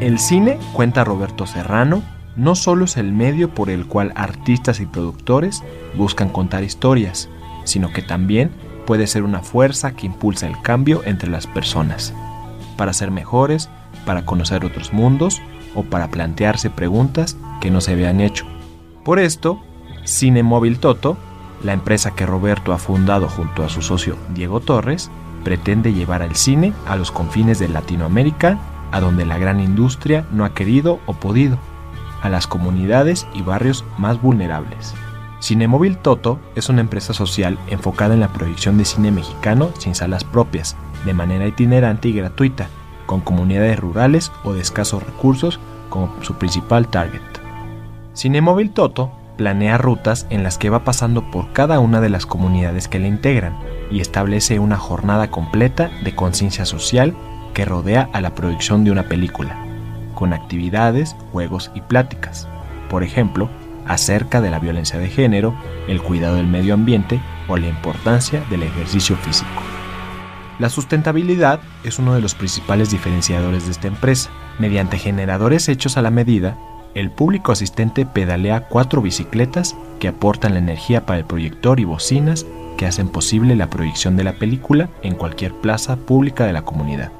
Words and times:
El 0.00 0.18
cine, 0.18 0.58
cuenta 0.74 1.02
Roberto 1.02 1.46
Serrano, 1.46 2.02
no 2.36 2.54
solo 2.54 2.84
es 2.84 2.96
el 2.96 3.12
medio 3.12 3.48
por 3.50 3.70
el 3.70 3.86
cual 3.86 4.12
artistas 4.16 4.80
y 4.80 4.86
productores 4.86 5.62
buscan 5.96 6.28
contar 6.28 6.62
historias, 6.62 7.28
sino 7.64 7.92
que 7.92 8.02
también 8.02 8.50
puede 8.86 9.06
ser 9.06 9.22
una 9.22 9.40
fuerza 9.40 9.92
que 9.92 10.06
impulsa 10.06 10.46
el 10.46 10.60
cambio 10.60 11.02
entre 11.04 11.30
las 11.30 11.46
personas, 11.46 12.12
para 12.76 12.92
ser 12.92 13.10
mejores, 13.10 13.70
para 14.04 14.26
conocer 14.26 14.64
otros 14.64 14.92
mundos 14.92 15.40
o 15.74 15.84
para 15.84 16.08
plantearse 16.08 16.70
preguntas 16.70 17.36
que 17.60 17.70
no 17.70 17.80
se 17.80 17.92
habían 17.92 18.20
hecho. 18.20 18.44
Por 19.04 19.18
esto, 19.18 19.62
Cine 20.04 20.42
Móvil 20.42 20.78
Toto, 20.78 21.16
la 21.62 21.72
empresa 21.72 22.14
que 22.14 22.26
Roberto 22.26 22.72
ha 22.72 22.78
fundado 22.78 23.28
junto 23.28 23.64
a 23.64 23.68
su 23.68 23.80
socio 23.80 24.16
Diego 24.34 24.60
Torres, 24.60 25.10
pretende 25.44 25.92
llevar 25.92 26.22
al 26.22 26.34
cine 26.34 26.72
a 26.86 26.96
los 26.96 27.12
confines 27.12 27.58
de 27.58 27.68
Latinoamérica 27.68 28.58
a 28.90 29.00
donde 29.00 29.26
la 29.26 29.38
gran 29.38 29.60
industria 29.60 30.24
no 30.32 30.44
ha 30.44 30.54
querido 30.54 31.00
o 31.06 31.14
podido, 31.14 31.58
a 32.22 32.28
las 32.28 32.46
comunidades 32.46 33.26
y 33.34 33.42
barrios 33.42 33.84
más 33.98 34.20
vulnerables. 34.20 34.94
Cinemóvil 35.40 35.98
Toto 35.98 36.40
es 36.54 36.68
una 36.68 36.80
empresa 36.80 37.12
social 37.12 37.58
enfocada 37.66 38.14
en 38.14 38.20
la 38.20 38.32
proyección 38.32 38.78
de 38.78 38.84
cine 38.84 39.10
mexicano 39.10 39.70
sin 39.78 39.94
salas 39.94 40.24
propias, 40.24 40.76
de 41.04 41.12
manera 41.12 41.46
itinerante 41.46 42.08
y 42.08 42.12
gratuita, 42.12 42.68
con 43.04 43.20
comunidades 43.20 43.78
rurales 43.78 44.32
o 44.42 44.54
de 44.54 44.60
escasos 44.60 45.02
recursos 45.02 45.60
como 45.90 46.10
su 46.22 46.34
principal 46.34 46.88
target. 46.88 47.20
Cinemóvil 48.14 48.70
Toto 48.70 49.12
planea 49.36 49.78
rutas 49.78 50.26
en 50.30 50.42
las 50.42 50.58
que 50.58 50.70
va 50.70 50.84
pasando 50.84 51.30
por 51.30 51.52
cada 51.52 51.80
una 51.80 52.00
de 52.00 52.08
las 52.08 52.26
comunidades 52.26 52.88
que 52.88 52.98
le 52.98 53.08
integran 53.08 53.58
y 53.90 54.00
establece 54.00 54.58
una 54.58 54.76
jornada 54.76 55.30
completa 55.30 55.90
de 56.02 56.14
conciencia 56.14 56.64
social 56.64 57.14
que 57.52 57.64
rodea 57.64 58.08
a 58.12 58.20
la 58.20 58.34
producción 58.34 58.84
de 58.84 58.90
una 58.90 59.04
película, 59.04 59.56
con 60.14 60.32
actividades, 60.32 61.16
juegos 61.32 61.70
y 61.74 61.80
pláticas, 61.80 62.48
por 62.88 63.02
ejemplo, 63.02 63.48
acerca 63.86 64.40
de 64.40 64.50
la 64.50 64.58
violencia 64.58 64.98
de 64.98 65.08
género, 65.08 65.54
el 65.88 66.00
cuidado 66.02 66.36
del 66.36 66.46
medio 66.46 66.74
ambiente 66.74 67.20
o 67.48 67.56
la 67.56 67.68
importancia 67.68 68.42
del 68.50 68.62
ejercicio 68.62 69.16
físico. 69.16 69.62
La 70.58 70.68
sustentabilidad 70.68 71.60
es 71.82 71.98
uno 71.98 72.14
de 72.14 72.20
los 72.20 72.34
principales 72.34 72.90
diferenciadores 72.90 73.64
de 73.64 73.72
esta 73.72 73.88
empresa. 73.88 74.30
Mediante 74.60 74.98
generadores 74.98 75.68
hechos 75.68 75.96
a 75.96 76.02
la 76.02 76.10
medida, 76.10 76.56
el 76.94 77.10
público 77.10 77.52
asistente 77.52 78.06
pedalea 78.06 78.68
cuatro 78.68 79.02
bicicletas 79.02 79.76
que 79.98 80.08
aportan 80.08 80.54
la 80.54 80.60
energía 80.60 81.06
para 81.06 81.18
el 81.18 81.24
proyector 81.24 81.80
y 81.80 81.84
bocinas 81.84 82.46
que 82.76 82.86
hacen 82.86 83.08
posible 83.08 83.56
la 83.56 83.70
proyección 83.70 84.16
de 84.16 84.24
la 84.24 84.34
película 84.34 84.88
en 85.02 85.14
cualquier 85.14 85.52
plaza 85.52 85.96
pública 85.96 86.46
de 86.46 86.52
la 86.52 86.62
comunidad. 86.62 87.10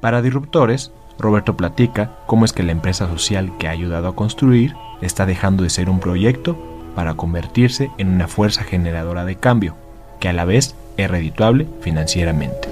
Para 0.00 0.22
Disruptores, 0.22 0.92
Roberto 1.18 1.56
platica 1.56 2.16
cómo 2.26 2.44
es 2.44 2.52
que 2.52 2.62
la 2.62 2.72
empresa 2.72 3.06
social 3.06 3.52
que 3.58 3.68
ha 3.68 3.70
ayudado 3.70 4.08
a 4.08 4.16
construir 4.16 4.74
está 5.00 5.26
dejando 5.26 5.62
de 5.62 5.70
ser 5.70 5.88
un 5.88 6.00
proyecto 6.00 6.58
para 6.94 7.14
convertirse 7.14 7.90
en 7.98 8.08
una 8.08 8.28
fuerza 8.28 8.64
generadora 8.64 9.24
de 9.24 9.36
cambio, 9.36 9.76
que 10.20 10.28
a 10.28 10.32
la 10.32 10.44
vez 10.44 10.74
es 10.96 11.10
redituable 11.10 11.66
financieramente. 11.80 12.68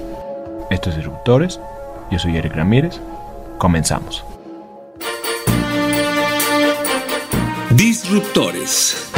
Esto 0.69 0.89
es 0.89 0.97
Disruptores, 0.97 1.59
yo 2.11 2.19
soy 2.19 2.37
Eric 2.37 2.55
Ramírez, 2.55 2.99
comenzamos. 3.57 4.25
Disruptores. 7.75 9.09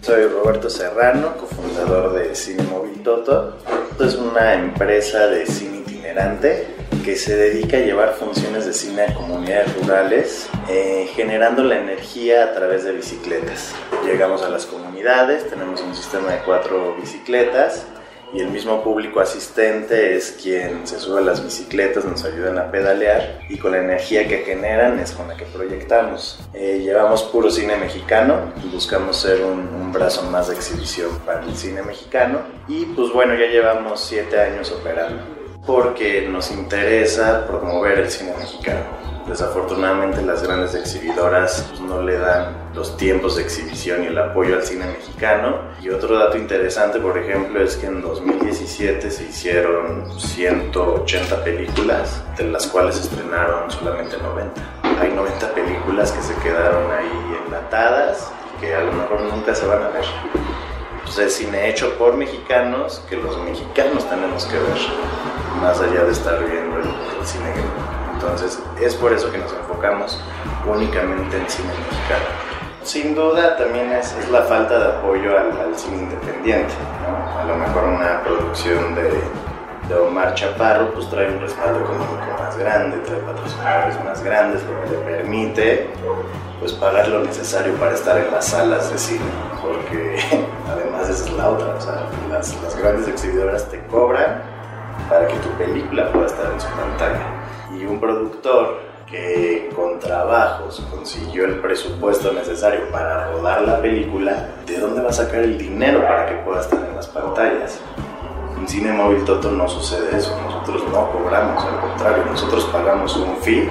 Soy 0.00 0.26
Roberto 0.26 0.68
Serrano, 0.68 1.36
cofundador 1.36 2.14
de 2.14 2.34
Cine 2.34 2.64
Móvil 2.64 3.00
Toto. 3.04 3.56
Es 4.00 4.16
una 4.16 4.54
empresa 4.54 5.28
de 5.28 5.46
cine 5.46 5.78
itinerante 5.78 6.66
que 7.04 7.14
se 7.14 7.36
dedica 7.36 7.76
a 7.76 7.80
llevar 7.80 8.14
funciones 8.14 8.66
de 8.66 8.72
cine 8.72 9.02
a 9.02 9.14
comunidades 9.14 9.72
rurales, 9.76 10.48
eh, 10.68 11.08
generando 11.14 11.62
la 11.62 11.78
energía 11.78 12.42
a 12.42 12.54
través 12.54 12.82
de 12.82 12.92
bicicletas. 12.92 13.72
Llegamos 14.04 14.42
a 14.42 14.48
las 14.48 14.66
comunidades, 14.66 15.48
tenemos 15.48 15.80
un 15.80 15.94
sistema 15.94 16.32
de 16.32 16.38
cuatro 16.40 16.96
bicicletas 17.00 17.86
y 18.32 18.40
el 18.40 18.50
mismo 18.50 18.82
público 18.82 19.20
asistente 19.20 20.16
es 20.16 20.36
quien 20.42 20.86
se 20.86 20.98
sube 20.98 21.20
a 21.20 21.22
las 21.22 21.42
bicicletas, 21.42 22.04
nos 22.04 22.24
ayudan 22.24 22.58
a 22.58 22.70
pedalear 22.70 23.40
y 23.48 23.58
con 23.58 23.72
la 23.72 23.78
energía 23.78 24.28
que 24.28 24.38
generan 24.38 24.98
es 24.98 25.12
con 25.12 25.28
la 25.28 25.36
que 25.36 25.44
proyectamos. 25.46 26.38
Eh, 26.52 26.80
llevamos 26.82 27.22
puro 27.24 27.50
cine 27.50 27.76
mexicano, 27.76 28.52
buscamos 28.72 29.16
ser 29.16 29.44
un, 29.44 29.60
un, 29.68 29.92
brazo 29.92 30.22
más 30.30 30.48
de 30.48 30.54
exhibición 30.54 31.10
para 31.24 31.42
el 31.42 31.56
cine 31.56 31.82
mexicano 31.82 32.40
y 32.68 32.84
pues 32.86 33.12
bueno, 33.12 33.34
ya 33.34 33.46
llevamos 33.46 34.00
siete 34.00 34.38
años 34.38 34.70
operando 34.70 35.22
porque 35.66 36.26
nos 36.28 36.50
interesa 36.50 37.46
promover 37.46 37.98
el 37.98 38.10
cine 38.10 38.34
mexicano. 38.38 39.17
Desafortunadamente 39.28 40.22
las 40.22 40.42
grandes 40.42 40.74
exhibidoras 40.74 41.66
pues, 41.68 41.82
no 41.82 42.00
le 42.00 42.18
dan 42.18 42.70
los 42.74 42.96
tiempos 42.96 43.36
de 43.36 43.42
exhibición 43.42 44.02
y 44.04 44.06
el 44.06 44.16
apoyo 44.16 44.56
al 44.56 44.62
cine 44.62 44.86
mexicano. 44.86 45.58
Y 45.82 45.90
otro 45.90 46.18
dato 46.18 46.38
interesante, 46.38 46.98
por 46.98 47.18
ejemplo, 47.18 47.62
es 47.62 47.76
que 47.76 47.86
en 47.86 48.00
2017 48.00 49.10
se 49.10 49.24
hicieron 49.24 50.18
180 50.18 51.44
películas, 51.44 52.22
de 52.38 52.44
las 52.44 52.66
cuales 52.68 52.94
se 52.94 53.02
estrenaron 53.02 53.70
solamente 53.70 54.16
90. 54.16 54.62
Hay 54.98 55.12
90 55.12 55.52
películas 55.52 56.10
que 56.12 56.22
se 56.22 56.34
quedaron 56.36 56.90
ahí 56.90 57.36
enlatadas 57.46 58.32
y 58.56 58.60
que 58.60 58.74
a 58.74 58.80
lo 58.80 58.92
mejor 58.92 59.20
nunca 59.22 59.54
se 59.54 59.66
van 59.66 59.82
a 59.82 59.88
ver. 59.88 60.04
Pues 61.04 61.18
es 61.18 61.34
cine 61.34 61.68
hecho 61.68 61.98
por 61.98 62.16
mexicanos 62.16 63.04
que 63.10 63.16
los 63.16 63.38
mexicanos 63.42 64.08
tenemos 64.08 64.46
que 64.46 64.56
ver, 64.56 64.78
más 65.60 65.78
allá 65.80 66.04
de 66.04 66.12
estar 66.12 66.38
viendo 66.38 66.78
el, 66.78 66.88
el 66.88 67.26
cine. 67.26 67.87
Entonces 68.20 68.58
es 68.80 68.96
por 68.96 69.12
eso 69.12 69.30
que 69.30 69.38
nos 69.38 69.52
enfocamos 69.52 70.20
únicamente 70.66 71.36
en 71.36 71.48
cine 71.48 71.68
mexicano. 71.68 72.24
Sin 72.82 73.14
duda 73.14 73.56
también 73.56 73.92
es, 73.92 74.12
la 74.30 74.42
falta 74.42 74.76
de 74.76 74.86
apoyo 74.98 75.38
al, 75.38 75.76
cine 75.76 75.98
independiente. 75.98 76.74
A 77.38 77.44
lo 77.44 77.54
mejor 77.54 77.84
una 77.84 78.22
producción 78.24 78.96
de, 78.96 79.22
Omar 79.94 80.34
Chaparro 80.34 80.92
pues 80.92 81.08
trae 81.08 81.30
un 81.30 81.40
respaldo 81.40 81.80
económico 81.80 82.26
más 82.38 82.58
grande, 82.58 82.98
trae 82.98 83.20
patrocinadores 83.20 84.04
más 84.04 84.22
grandes, 84.22 84.62
lo 84.64 84.82
que 84.82 84.90
le 84.90 85.16
permite 85.16 85.90
pues 86.58 86.72
pagar 86.72 87.08
lo 87.08 87.20
necesario 87.20 87.72
para 87.74 87.94
estar 87.94 88.18
en 88.18 88.30
las 88.32 88.46
salas 88.46 88.90
de 88.90 88.98
cine. 88.98 89.24
Porque 89.62 90.18
además 90.68 91.08
esa 91.08 91.24
es 91.24 91.32
la 91.34 91.50
otra, 91.50 91.74
o 91.74 91.80
sea, 91.80 92.02
las, 92.30 92.76
grandes 92.76 93.06
exhibidoras 93.06 93.68
te 93.70 93.80
cobran 93.86 94.42
para 95.08 95.28
que 95.28 95.36
tu 95.36 95.50
película 95.50 96.10
pueda 96.10 96.26
estar 96.26 96.52
en 96.52 96.60
su 96.60 96.66
pantalla 96.68 97.37
un 97.88 98.00
productor 98.00 98.80
que 99.10 99.70
con 99.74 99.98
trabajos 99.98 100.84
consiguió 100.90 101.46
el 101.46 101.60
presupuesto 101.60 102.32
necesario 102.32 102.90
para 102.90 103.32
rodar 103.32 103.62
la 103.62 103.80
película, 103.80 104.48
¿de 104.66 104.78
dónde 104.78 105.00
va 105.00 105.08
a 105.08 105.12
sacar 105.12 105.40
el 105.40 105.56
dinero 105.56 106.02
para 106.02 106.26
que 106.26 106.34
pueda 106.36 106.60
estar 106.60 106.84
en 106.84 106.94
las 106.94 107.06
pantallas? 107.06 107.80
En 108.58 108.68
Cine 108.68 108.92
Móvil 108.92 109.24
Toto 109.24 109.50
no 109.50 109.66
sucede 109.66 110.16
eso, 110.16 110.38
nosotros 110.44 110.82
no 110.92 111.10
cobramos, 111.10 111.64
al 111.64 111.80
contrario, 111.80 112.24
nosotros 112.26 112.64
pagamos 112.66 113.16
un 113.16 113.36
fee 113.38 113.70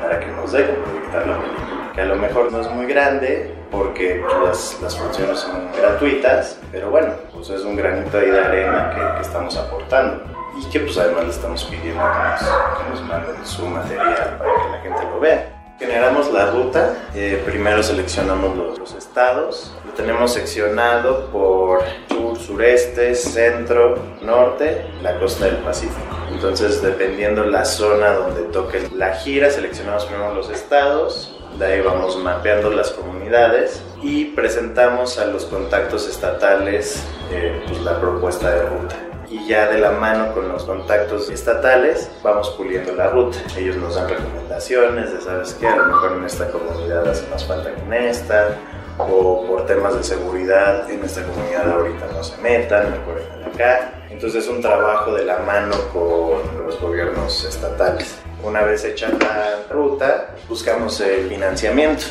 para 0.00 0.20
que 0.20 0.28
nos 0.28 0.52
dejen 0.52 0.76
proyectar 0.76 1.26
la 1.26 1.38
película, 1.38 1.92
que 1.94 2.00
a 2.00 2.06
lo 2.06 2.16
mejor 2.16 2.50
no 2.50 2.60
es 2.60 2.70
muy 2.70 2.86
grande 2.86 3.51
porque 3.72 4.22
las, 4.44 4.78
las 4.82 4.96
funciones 4.96 5.38
son 5.38 5.72
gratuitas, 5.76 6.60
pero 6.70 6.90
bueno, 6.90 7.14
pues 7.32 7.48
es 7.48 7.62
un 7.62 7.74
granito 7.74 8.18
de 8.18 8.38
arena 8.38 8.92
que, 8.94 9.16
que 9.16 9.22
estamos 9.22 9.56
aportando 9.56 10.22
y 10.60 10.70
que 10.70 10.80
pues 10.80 10.98
además 10.98 11.24
le 11.24 11.30
estamos 11.30 11.64
pidiendo 11.64 12.02
que 12.02 12.44
nos, 12.44 12.78
que 12.78 12.90
nos 12.90 13.02
manden 13.08 13.46
su 13.46 13.66
material 13.66 14.36
para 14.38 14.62
que 14.62 14.68
la 14.70 14.80
gente 14.82 15.10
lo 15.10 15.20
vea. 15.20 15.48
Generamos 15.78 16.30
la 16.32 16.50
ruta, 16.50 16.94
eh, 17.14 17.42
primero 17.44 17.82
seleccionamos 17.82 18.56
los, 18.56 18.78
los, 18.78 18.94
estados, 18.94 19.74
lo 19.84 19.92
tenemos 19.92 20.32
seccionado 20.32 21.26
por 21.30 21.80
sur, 22.08 22.38
sureste, 22.38 23.14
centro, 23.16 23.96
norte, 24.20 24.86
la 25.02 25.18
costa 25.18 25.46
del 25.46 25.56
Pacífico. 25.56 26.16
Entonces 26.30 26.82
dependiendo 26.82 27.44
la 27.44 27.64
zona 27.64 28.12
donde 28.12 28.42
toque 28.52 28.88
la 28.94 29.14
gira, 29.14 29.50
seleccionamos 29.50 30.04
primero 30.04 30.34
los 30.34 30.50
estados, 30.50 31.36
De 31.58 31.66
ahí 31.66 31.80
vamos 31.80 32.16
mapeando 32.16 32.70
las 32.70 32.90
comunidades 32.90 33.82
y 34.02 34.26
presentamos 34.26 35.18
a 35.18 35.26
los 35.26 35.44
contactos 35.44 36.08
estatales 36.08 37.04
eh, 37.30 37.62
pues, 37.66 37.80
la 37.82 38.00
propuesta 38.00 38.50
de 38.50 38.62
ruta 38.62 38.96
y 39.28 39.46
ya 39.46 39.66
de 39.68 39.78
la 39.78 39.92
mano 39.92 40.34
con 40.34 40.48
los 40.48 40.64
contactos 40.64 41.30
estatales 41.30 42.10
vamos 42.22 42.50
puliendo 42.50 42.94
la 42.94 43.08
ruta. 43.08 43.38
Ellos 43.56 43.76
nos 43.76 43.94
dan 43.94 44.08
recomendaciones 44.08 45.12
de, 45.12 45.20
¿sabes 45.20 45.56
qué? 45.58 45.66
A 45.68 45.76
lo 45.76 45.86
mejor 45.86 46.12
en 46.18 46.24
esta 46.24 46.50
comunidad 46.50 47.08
hace 47.08 47.26
más 47.28 47.44
falta 47.44 47.74
que 47.74 47.80
en 47.80 47.92
esta, 47.94 48.56
o 48.98 49.46
por 49.46 49.66
temas 49.66 49.96
de 49.96 50.04
seguridad 50.04 50.90
en 50.90 51.04
esta 51.04 51.22
comunidad 51.22 51.70
ahorita 51.70 52.06
no 52.12 52.22
se 52.22 52.36
metan, 52.42 52.90
mejor 52.90 53.22
acá. 53.62 53.92
Entonces 54.10 54.44
es 54.44 54.50
un 54.50 54.60
trabajo 54.60 55.14
de 55.14 55.24
la 55.24 55.38
mano 55.38 55.74
con 55.92 56.66
los 56.66 56.80
gobiernos 56.80 57.44
estatales. 57.44 58.18
Una 58.42 58.62
vez 58.62 58.84
hecha 58.84 59.08
la 59.08 59.62
ruta, 59.70 60.34
buscamos 60.48 61.00
el 61.00 61.28
financiamiento. 61.28 62.04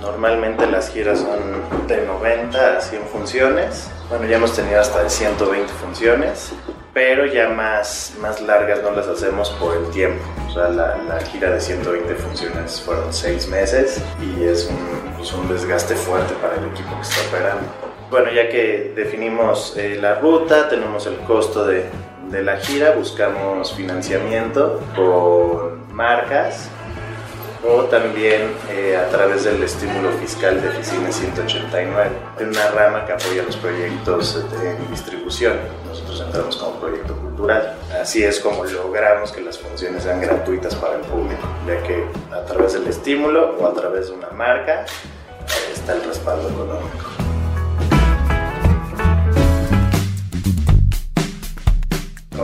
Normalmente 0.00 0.66
las 0.66 0.90
giras 0.90 1.20
son 1.20 1.86
de 1.86 2.04
90 2.06 2.76
a 2.76 2.80
100 2.80 3.02
funciones 3.06 3.90
bueno, 4.08 4.26
ya 4.26 4.36
hemos 4.36 4.54
tenido 4.54 4.80
hasta 4.80 5.02
de 5.02 5.08
120 5.08 5.72
funciones, 5.72 6.52
pero 6.92 7.24
ya 7.24 7.48
más, 7.48 8.12
más 8.20 8.40
largas 8.42 8.82
no 8.82 8.90
las 8.90 9.06
hacemos 9.06 9.48
por 9.52 9.74
el 9.76 9.90
tiempo. 9.90 10.22
O 10.46 10.52
sea, 10.52 10.68
la, 10.68 10.98
la 10.98 11.20
gira 11.20 11.50
de 11.50 11.60
120 11.60 12.14
funciones 12.16 12.82
fueron 12.82 13.12
6 13.12 13.48
meses 13.48 14.02
y 14.20 14.44
es 14.44 14.66
un, 14.66 15.14
pues 15.16 15.32
un, 15.32 15.48
desgaste 15.48 15.96
fuerte 15.96 16.34
para 16.34 16.54
el 16.56 16.66
equipo 16.66 16.94
que 16.96 17.00
está 17.00 17.22
operando. 17.28 17.66
Bueno, 18.14 18.30
ya 18.30 18.48
que 18.48 18.92
definimos 18.94 19.76
eh, 19.76 19.98
la 20.00 20.14
ruta, 20.20 20.68
tenemos 20.68 21.04
el 21.08 21.16
costo 21.26 21.66
de, 21.66 21.86
de 22.30 22.44
la 22.44 22.58
gira, 22.58 22.92
buscamos 22.92 23.72
financiamiento 23.72 24.80
con 24.94 25.92
marcas 25.92 26.68
o 27.66 27.82
también 27.86 28.52
eh, 28.70 28.96
a 28.96 29.08
través 29.08 29.42
del 29.42 29.60
estímulo 29.64 30.12
fiscal 30.12 30.62
de 30.62 30.68
Oficina 30.68 31.10
189, 31.10 32.10
de 32.38 32.44
una 32.44 32.70
rama 32.70 33.04
que 33.04 33.14
apoya 33.14 33.42
los 33.42 33.56
proyectos 33.56 34.48
de 34.60 34.76
distribución. 34.90 35.54
Nosotros 35.84 36.22
entramos 36.24 36.56
como 36.56 36.78
proyecto 36.78 37.16
cultural. 37.16 37.74
Así 38.00 38.22
es 38.22 38.38
como 38.38 38.64
logramos 38.64 39.32
que 39.32 39.40
las 39.40 39.58
funciones 39.58 40.04
sean 40.04 40.20
gratuitas 40.20 40.76
para 40.76 40.98
el 40.98 41.00
público, 41.00 41.48
ya 41.66 41.82
que 41.82 42.04
a 42.32 42.44
través 42.44 42.74
del 42.74 42.86
estímulo 42.86 43.56
o 43.58 43.66
a 43.66 43.74
través 43.74 44.06
de 44.06 44.14
una 44.14 44.30
marca 44.30 44.84
está 45.72 45.94
el 45.94 46.04
respaldo 46.04 46.48
económico. 46.48 47.23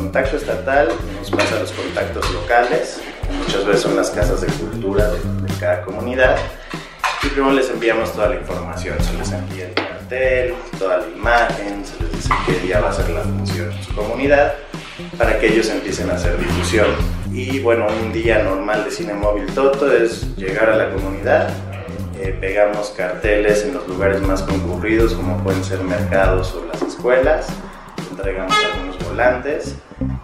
Contacto 0.01 0.39
estatal 0.39 0.89
nos 1.19 1.31
pasa 1.31 1.57
a 1.57 1.61
los 1.61 1.73
contactos 1.73 2.33
locales, 2.33 3.03
muchas 3.37 3.67
veces 3.67 3.83
son 3.83 3.97
las 3.97 4.09
casas 4.09 4.41
de 4.41 4.47
cultura 4.47 5.11
de, 5.11 5.19
cada 5.61 5.83
comunidad. 5.83 6.39
Y 7.23 7.27
primero 7.29 7.53
les 7.53 7.69
enviamos 7.69 8.11
toda 8.15 8.31
la 8.31 8.37
información, 8.37 8.97
se 8.99 9.13
les 9.19 9.31
envía 9.31 9.67
el 9.69 9.75
cartel, 9.75 10.55
toda 10.79 11.01
la 11.01 11.09
imagen, 11.09 11.85
se 11.85 12.03
les 12.03 12.13
dice 12.13 12.31
qué 12.47 12.61
día 12.61 12.81
va 12.81 12.89
a 12.89 12.93
ser 12.95 13.11
la 13.11 13.21
función 13.21 13.71
en 13.71 13.85
su 13.85 13.95
comunidad 13.95 14.55
para 15.19 15.39
que 15.39 15.49
ellos 15.49 15.69
empiecen 15.69 16.09
a 16.09 16.15
hacer 16.15 16.39
difusión. 16.39 16.89
Y 17.31 17.61
bueno, 17.61 17.87
un 17.87 18.11
día 18.11 18.43
normal 18.43 18.85
de 18.85 18.91
cine 18.91 19.13
móvil 19.13 19.53
Toto 19.53 19.93
es 19.93 20.35
llegar 20.35 20.71
a 20.71 20.77
la 20.77 20.91
comunidad, 20.95 21.51
eh, 22.19 22.35
pegamos 22.41 22.89
carteles 22.97 23.67
en 23.67 23.75
los 23.75 23.87
lugares 23.87 24.23
más 24.23 24.43
concurridos 24.45 25.13
como 25.13 25.37
pueden 25.45 25.63
ser 25.63 25.81
mercados 25.83 26.55
o 26.55 26.65
las 26.65 26.81
escuelas, 26.81 27.49
entregamos 28.11 28.57
algunos 28.65 28.99
volantes 29.07 29.77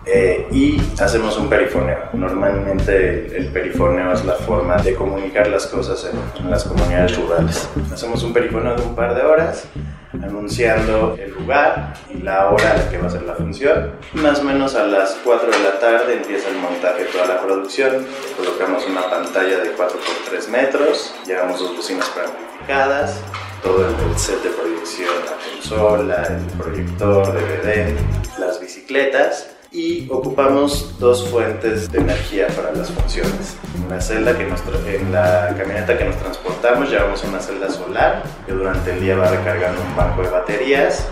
eh, 0.09 0.47
y 0.53 0.81
hacemos 1.01 1.37
un 1.37 1.49
perifoneo. 1.49 2.11
Normalmente 2.13 3.37
el, 3.37 3.49
perifoneo 3.49 4.13
es 4.13 4.25
la 4.25 4.35
forma 4.35 4.77
de 4.77 4.95
comunicar 4.95 5.49
las 5.49 5.67
cosas 5.67 6.09
en, 6.39 6.49
las 6.49 6.63
comunidades 6.63 7.17
rurales. 7.17 7.69
Hacemos 7.93 8.23
un 8.23 8.33
perifoneo 8.33 8.77
de 8.77 8.83
un 8.83 8.95
par 8.95 9.17
de 9.17 9.23
horas 9.23 9.65
anunciando 10.13 11.17
el 11.19 11.33
lugar 11.33 11.95
y 12.15 12.23
la 12.23 12.51
hora 12.51 12.71
a 12.71 12.77
la 12.77 12.89
que 12.89 12.99
va 12.99 13.09
a 13.09 13.11
ser 13.11 13.23
la 13.23 13.35
función. 13.35 13.95
Más 14.15 14.39
o 14.39 14.45
menos 14.45 14.77
a 14.77 14.87
las 14.87 15.19
4 15.25 15.51
de 15.51 15.59
la 15.59 15.79
tarde 15.81 16.19
empieza 16.19 16.51
el 16.51 16.59
montaje 16.59 17.03
de 17.03 17.11
toda 17.11 17.27
la 17.27 17.43
producción. 17.43 18.07
Colocamos 18.37 18.87
una 18.87 19.11
pantalla 19.11 19.59
de 19.59 19.73
4 19.73 19.99
x 19.99 20.15
3 20.31 20.49
metros, 20.51 21.15
llevamos 21.27 21.59
dos 21.59 21.77
bocinas 21.77 22.09
preamplificadas, 22.11 23.21
todo 23.61 23.89
el 23.89 24.19
set 24.19 24.41
de 24.45 24.51
proyección, 24.51 25.11
la 25.25 25.53
consola, 25.53 26.23
el 26.23 26.59
proyector, 26.59 27.33
DVD, 27.33 27.93
las 28.39 28.61
bicicletas 28.61 29.56
y 29.77 30.09
ocupamos 30.11 30.99
dos 30.99 31.29
fuentes 31.29 31.93
de 31.93 31.99
energía 31.99 32.47
para 32.49 32.73
las 32.73 32.91
funciones. 32.91 33.57
En 33.75 33.91
la, 33.91 34.01
celda 34.01 34.37
que 34.37 34.47
nos 34.47 34.63
en 34.87 35.13
la 35.13 35.55
camioneta 35.57 35.99
que 35.99 36.07
nos 36.07 36.17
transportamos 36.17 36.91
llevamos 36.91 37.23
una 37.25 37.41
celda 37.41 37.71
solar 37.71 38.23
que 38.47 38.53
durante 38.53 38.93
el 38.93 39.01
día 39.03 39.17
va 39.17 39.29
recargando 39.29 39.83
un 39.83 39.95
banco 39.95 40.23
de 40.23 40.31
baterías 40.31 41.07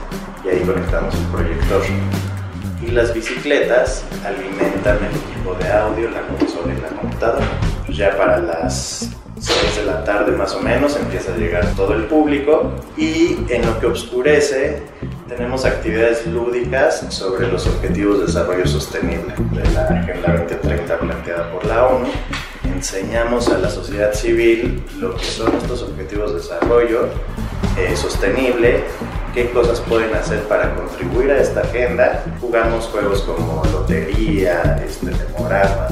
y 0.45 0.49
ahí 0.49 0.61
conectamos 0.61 1.15
el 1.15 1.27
proyector. 1.27 1.83
Y 2.83 2.91
las 2.91 3.13
bicicletas 3.13 4.03
alimentan 4.25 4.97
el 4.97 5.11
equipo 5.11 5.55
de 5.61 5.71
audio, 5.71 6.11
la 6.11 6.23
consola 6.23 6.73
y 6.73 6.81
la 6.81 6.89
computadora. 6.89 7.47
Ya 7.91 8.17
para 8.17 8.39
las 8.39 9.11
6 9.45 9.77
de 9.77 9.85
la 9.85 10.03
tarde 10.05 10.33
más 10.33 10.55
o 10.55 10.61
menos 10.61 10.97
empieza 10.97 11.35
a 11.35 11.37
llegar 11.37 11.75
todo 11.77 11.93
el 11.93 12.05
público 12.05 12.73
y 12.97 13.37
en 13.51 13.67
lo 13.67 13.79
que 13.79 13.87
oscurece 13.87 14.83
tenemos 15.29 15.67
actividades 15.67 16.27
lúdicas 16.27 17.05
sobre 17.11 17.49
los 17.49 17.67
objetivos 17.67 18.21
de 18.21 18.27
desarrollo 18.27 18.67
sostenible 18.67 19.35
de 19.53 19.71
la 19.73 19.85
Agenda 19.85 20.33
2030 20.39 20.99
planteada 20.99 21.53
por 21.53 21.65
la 21.67 21.87
ONU. 21.87 22.07
Enseñamos 22.75 23.49
a 23.51 23.59
la 23.59 23.69
sociedad 23.69 24.15
civil 24.15 24.83
lo 24.99 25.15
que 25.15 25.25
son 25.25 25.55
estos 25.57 25.83
objetivos 25.83 26.31
de 26.31 26.39
desarrollo 26.39 27.09
eh, 27.77 27.95
sostenible, 27.97 28.85
qué 29.35 29.51
cosas 29.51 29.81
pueden 29.81 30.15
hacer 30.15 30.47
para 30.47 30.75
contribuir 30.77 31.33
a 31.33 31.39
esta 31.39 31.61
agenda. 31.61 32.25
Jugamos 32.41 32.85
juegos 32.87 33.23
como 33.23 33.63
lotería, 33.73 34.81
este, 34.87 35.11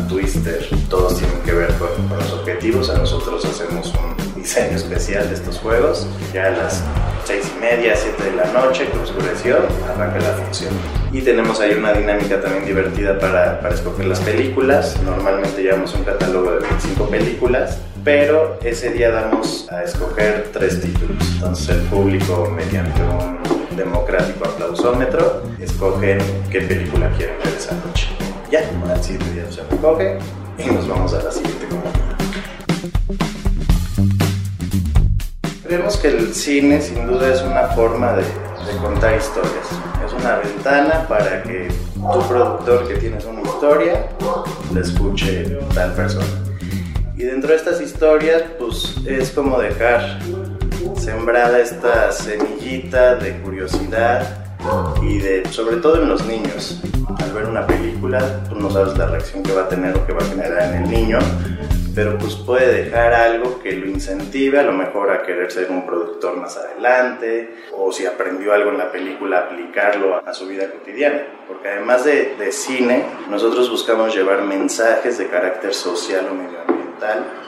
twister, 0.08 0.68
todos 0.88 1.18
tienen 1.18 1.40
que 1.40 1.52
ver 1.52 1.68
con, 1.74 1.88
con 2.08 2.18
los 2.18 2.32
objetivos. 2.32 2.88
A 2.90 2.98
nosotros 2.98 3.44
hacemos 3.44 3.92
un 3.94 4.21
diseño 4.42 4.76
especial 4.76 5.28
de 5.28 5.34
estos 5.34 5.58
juegos. 5.58 6.06
Ya 6.34 6.46
a 6.46 6.50
las 6.50 6.82
seis 7.24 7.50
y 7.56 7.60
media, 7.60 7.94
7 7.96 8.22
de 8.24 8.36
la 8.36 8.52
noche, 8.52 8.88
que 8.90 8.98
oscureció, 8.98 9.58
arranca 9.88 10.18
la 10.18 10.34
función. 10.34 10.74
Y 11.12 11.22
tenemos 11.22 11.60
ahí 11.60 11.74
una 11.74 11.92
dinámica 11.92 12.40
también 12.40 12.66
divertida 12.66 13.18
para, 13.18 13.60
para 13.60 13.74
escoger 13.74 14.06
las 14.06 14.20
películas. 14.20 15.00
Normalmente 15.04 15.62
llevamos 15.62 15.94
un 15.94 16.04
catálogo 16.04 16.50
de 16.52 16.58
25 16.60 17.06
películas, 17.08 17.78
pero 18.02 18.58
ese 18.64 18.90
día 18.90 19.10
damos 19.10 19.70
a 19.70 19.84
escoger 19.84 20.50
tres 20.52 20.80
títulos. 20.80 21.16
Entonces 21.34 21.76
el 21.76 21.82
público, 21.82 22.52
mediante 22.54 23.00
un 23.02 23.76
democrático 23.76 24.44
aplausómetro, 24.46 25.42
escogen 25.60 26.18
qué 26.50 26.62
película 26.62 27.08
quieren 27.16 27.36
ver 27.44 27.54
esa 27.56 27.74
noche. 27.86 28.08
Ya, 28.50 28.60
al 28.90 29.02
siguiente 29.02 29.32
día 29.32 29.50
se 29.50 29.62
recoge 29.62 30.18
y 30.58 30.66
nos 30.70 30.88
vamos 30.88 31.14
a 31.14 31.22
la 31.22 31.30
siguiente 31.30 31.66
comunidad. 31.68 32.01
Creemos 35.72 35.96
que 35.96 36.08
el 36.08 36.34
cine 36.34 36.82
sin 36.82 37.06
duda 37.06 37.32
es 37.32 37.40
una 37.40 37.68
forma 37.68 38.12
de, 38.12 38.24
contar 38.82 39.16
historias. 39.16 39.66
Es 40.04 40.12
una 40.12 40.36
ventana 40.36 41.08
para 41.08 41.42
que 41.42 41.68
tu 41.94 42.28
productor 42.28 42.86
que 42.88 42.96
tienes 42.96 43.24
una 43.24 43.40
historia 43.40 44.06
la 44.74 44.80
escuche 44.80 45.58
tal 45.72 45.94
persona. 45.94 46.26
Y 47.16 47.22
dentro 47.22 47.52
de 47.52 47.56
estas 47.56 47.80
historias, 47.80 48.42
pues 48.58 48.96
es 49.06 49.30
como 49.30 49.58
dejar 49.58 50.18
sembrada 50.98 51.58
esta 51.58 52.12
semillita 52.12 53.14
de 53.14 53.40
curiosidad 53.40 54.26
y 55.00 55.20
de, 55.20 55.48
sobre 55.50 55.76
todo 55.76 56.02
en 56.02 56.10
los 56.10 56.22
niños. 56.26 56.82
Al 57.18 57.32
ver 57.32 57.46
una 57.46 57.66
película, 57.66 58.44
tú 58.46 58.56
no 58.56 58.70
sabes 58.70 58.98
la 58.98 59.06
reacción 59.06 59.42
que 59.42 59.54
va 59.54 59.62
a 59.62 59.68
tener 59.70 59.96
o 59.96 60.06
que 60.06 60.12
va 60.12 60.22
a 60.22 60.26
generar 60.26 60.74
en 60.74 60.82
el 60.82 60.90
niño, 60.90 61.18
pero 61.94 62.18
pues 62.18 62.34
puede 62.34 62.84
dejar 62.84 63.12
algo 63.12 63.60
que 63.60 63.72
lo 63.72 63.86
incentive 63.86 64.58
a 64.58 64.62
lo 64.62 64.72
mejor 64.72 65.10
a 65.10 65.22
querer 65.22 65.50
ser 65.50 65.70
un 65.70 65.84
productor 65.84 66.36
más 66.36 66.56
adelante 66.56 67.54
o 67.72 67.92
si 67.92 68.06
aprendió 68.06 68.52
algo 68.52 68.70
en 68.70 68.78
la 68.78 68.90
película 68.90 69.40
aplicarlo 69.40 70.16
a, 70.16 70.32
su 70.32 70.46
vida 70.46 70.70
cotidiana. 70.70 71.26
Porque 71.46 71.68
además 71.68 72.04
de, 72.04 72.36
de 72.38 72.52
cine, 72.52 73.04
nosotros 73.28 73.70
buscamos 73.70 74.14
llevar 74.14 74.42
mensajes 74.42 75.18
de 75.18 75.26
carácter 75.26 75.74
social 75.74 76.26
o 76.30 76.34
medioambiental 76.34 76.71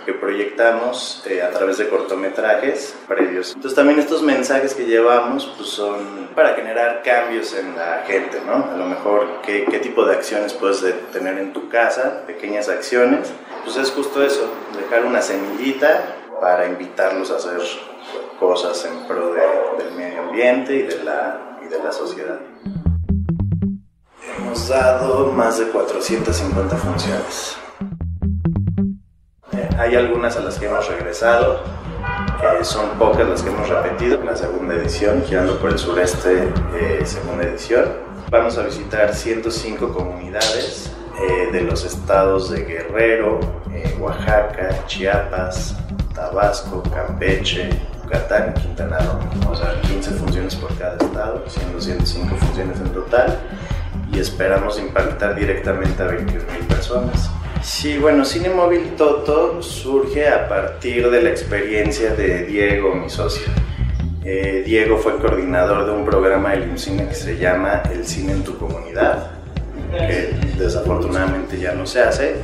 que 0.05 0.13
proyectamos 0.13 1.23
eh, 1.27 1.43
a 1.43 1.51
través 1.51 1.79
de 1.79 1.89
cortometrajes 1.89 2.95
previos. 3.09 3.53
Entonces 3.55 3.75
también 3.75 3.99
estos 3.99 4.23
mensajes 4.23 4.75
que 4.75 4.85
llevamos 4.85 5.53
pues 5.57 5.69
son 5.69 6.29
para 6.35 6.55
generar 6.55 7.03
cambios 7.03 7.55
en 7.55 7.77
la 7.77 8.03
gente, 8.07 8.41
¿no? 8.45 8.73
A 8.73 8.77
lo 8.77 8.87
mejor 8.87 9.41
qué, 9.43 9.65
qué 9.71 9.79
tipo 9.79 10.05
de 10.05 10.15
acciones 10.15 10.53
puedes 10.53 10.83
tener 11.13 11.39
en 11.39 11.53
tu 11.53 11.69
casa, 11.69 12.23
pequeñas 12.27 12.69
acciones 12.69 13.33
pues 13.65 13.77
es 13.77 13.91
justo 13.93 14.23
eso, 14.23 14.47
dejar 14.77 15.07
una 15.07 15.23
semillita 15.23 16.17
para 16.41 16.67
invitarlos 16.67 17.31
a 17.31 17.37
hacer 17.37 17.61
cosas 18.39 18.85
en 18.85 19.07
pro 19.07 19.33
del 19.33 19.93
medio 19.97 20.21
ambiente 20.21 20.77
y 20.77 20.83
de, 20.83 21.03
la, 21.03 21.59
y 21.65 21.69
de 21.69 21.83
la 21.83 21.91
sociedad. 21.91 22.39
Hemos 24.39 24.69
dado 24.69 25.33
más 25.33 25.59
de 25.59 25.69
450 25.69 26.77
funciones. 26.77 27.57
Eh, 29.75 29.81
Hay 29.81 29.97
algunas 29.97 30.37
a 30.37 30.41
las 30.41 30.59
que 30.59 30.67
hemos 30.67 30.89
regresado, 30.89 31.61
son 32.63 32.91
pocas 32.99 33.29
las 33.29 33.43
que 33.43 33.51
hemos 33.51 33.69
repetido. 33.69 34.23
La 34.25 34.37
segunda 34.37 34.75
edición, 34.75 35.23
girando 35.27 35.59
por 35.59 35.71
el 35.71 35.79
sureste, 35.79 36.49
eh, 36.75 37.03
segunda 37.05 37.45
edición. 37.45 37.85
Vamos 38.31 38.57
a 38.59 38.63
visitar 38.63 39.15
105 39.15 39.93
comunidades 39.93 40.91
eh, 41.21 41.51
de 41.53 41.61
los 41.63 41.85
estados 41.85 42.51
de 42.51 42.65
Guerrero, 42.65 43.41
eh, 43.73 43.97
Oaxaca, 44.01 44.85
Chiapas, 44.87 45.77
Tabasco, 46.15 46.83
Campeche, 46.93 47.71
Yucatán 48.03 48.55
Quintana 48.55 48.99
Roo. 48.99 49.51
O 49.51 49.55
sea, 49.57 49.81
15 49.83 50.11
funciones 50.13 50.57
por 50.57 50.77
cada 50.79 50.97
estado, 50.97 51.45
siendo 51.49 51.81
105 51.81 52.35
funciones 52.37 52.79
en 52.81 52.89
total. 52.93 53.39
Y 54.13 54.19
esperamos 54.21 54.79
impactar 54.79 55.35
directamente 55.35 56.03
a 56.03 56.07
21.000 56.07 56.67
personas. 56.69 57.31
Sí, 57.65 57.97
bueno, 57.97 58.27
Cine 58.27 58.51
Móvil 58.51 58.91
Toto 58.95 59.63
surge 59.63 60.29
a 60.29 60.47
partir 60.51 61.09
de 61.09 61.23
la 61.23 61.31
experiencia 61.31 62.15
de 62.15 62.45
Diego, 62.45 62.95
mi 62.95 63.09
socio. 63.09 63.47
Eh, 64.23 64.63
Diego 64.67 64.99
fue 64.99 65.17
coordinador 65.17 65.87
de 65.87 65.93
un 65.93 66.05
programa 66.05 66.51
de 66.51 66.77
cine 66.77 67.09
que 67.09 67.15
se 67.15 67.39
llama 67.39 67.83
El 67.91 68.07
Cine 68.07 68.33
en 68.33 68.45
tu 68.45 68.59
Comunidad, 68.59 69.31
que 69.93 70.35
desafortunadamente 70.59 71.59
ya 71.59 71.73
no 71.73 71.87
se 71.87 72.03
hace, 72.03 72.37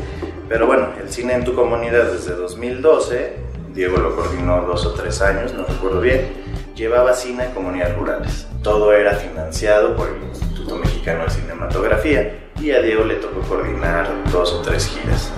pero 0.49 0.67
bueno, 0.67 0.89
El 0.99 1.11
Cine 1.11 1.35
en 1.35 1.45
tu 1.45 1.55
Comunidad 1.55 2.13
desde 2.13 2.35
2012, 2.35 3.35
Diego 3.75 3.99
lo 3.99 4.17
coordinó 4.17 4.63
dos 4.63 4.87
o 4.87 4.95
tres 4.95 5.21
años, 5.21 5.53
no 5.53 5.67
recuerdo 5.67 6.01
bien, 6.01 6.29
llevaba 6.75 7.13
cine 7.13 7.43
a 7.43 7.55
comunidades 7.55 7.95
rurales. 7.95 8.47
Todo 8.63 8.95
era 8.95 9.13
financiado 9.17 9.95
por 9.97 10.09
el 10.09 10.23
Instituto 10.31 10.77
Mexicano 10.77 11.25
de 11.25 11.31
Cinematografía 11.31 12.50
y 12.61 12.73
a 12.73 12.81
Diego 12.83 13.05
le 13.05 13.17
tocó 13.17 13.41
coordinar 13.41 14.09
dos 14.31 14.53
o 14.53 14.63
tres 14.63 14.87
giras. 14.87 15.31